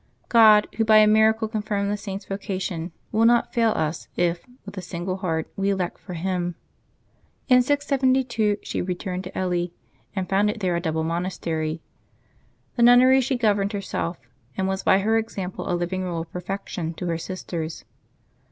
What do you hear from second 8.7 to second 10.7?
returned to Ely, and founded